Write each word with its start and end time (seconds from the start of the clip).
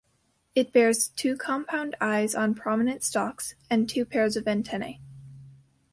It 0.55 0.73
bears 0.73 1.09
two 1.09 1.37
compound 1.37 1.95
eyes 2.01 2.33
on 2.33 2.55
prominent 2.55 3.03
stalks, 3.03 3.53
and 3.69 3.87
two 3.87 4.03
pairs 4.03 4.35
of 4.35 4.47
antennae. 4.47 4.99